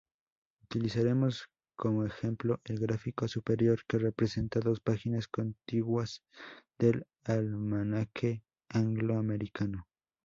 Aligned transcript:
Utilizaremos 0.63 1.47
como 1.77 2.05
ejemplo 2.05 2.59
el 2.63 2.79
gráfico 2.79 3.27
superior, 3.27 3.81
que 3.87 3.99
representa 3.99 4.59
dos 4.59 4.79
páginas 4.79 5.27
contiguas 5.27 6.23
del 6.79 7.05
almanaque 7.23 8.41
anglo-americano. 8.67 9.87